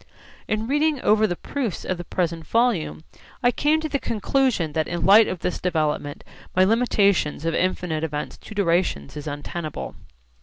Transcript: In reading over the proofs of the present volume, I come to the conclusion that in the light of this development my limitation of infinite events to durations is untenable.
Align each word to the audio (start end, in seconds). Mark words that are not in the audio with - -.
In 0.47 0.65
reading 0.65 0.99
over 1.03 1.27
the 1.27 1.35
proofs 1.35 1.85
of 1.85 1.99
the 1.99 2.03
present 2.03 2.43
volume, 2.47 3.03
I 3.43 3.51
come 3.51 3.79
to 3.81 3.87
the 3.87 3.99
conclusion 3.99 4.73
that 4.73 4.87
in 4.87 5.01
the 5.01 5.05
light 5.05 5.27
of 5.27 5.41
this 5.41 5.61
development 5.61 6.23
my 6.55 6.63
limitation 6.63 7.35
of 7.35 7.53
infinite 7.53 8.03
events 8.03 8.37
to 8.39 8.55
durations 8.55 9.15
is 9.15 9.27
untenable. 9.27 9.93